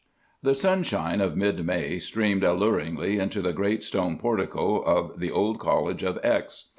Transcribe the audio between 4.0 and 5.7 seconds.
portico of the old